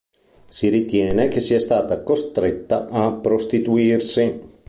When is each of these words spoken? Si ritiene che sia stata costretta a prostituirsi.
Si 0.49 0.67
ritiene 0.69 1.27
che 1.27 1.39
sia 1.39 1.59
stata 1.59 2.01
costretta 2.01 2.87
a 2.87 3.11
prostituirsi. 3.13 4.57